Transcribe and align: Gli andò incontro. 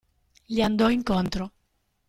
Gli 0.47 0.61
andò 0.63 0.89
incontro. 0.89 1.51